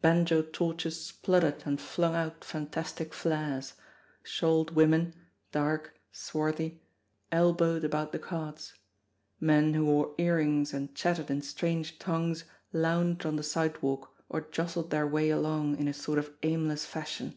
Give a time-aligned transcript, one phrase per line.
[0.00, 3.74] Banjo torches spluttered and flung out fantastic flares;
[4.22, 5.12] shawled women,
[5.52, 6.80] dark, swarthy,
[7.30, 8.72] elbowed about the carts;
[9.40, 14.40] men who wore earrings and chat tered in strange tongues lounged on the sidewalk or
[14.50, 17.36] jostled their way along in a sort of aimless fashion.